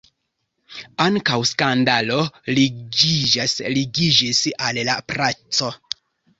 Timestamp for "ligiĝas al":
2.61-4.85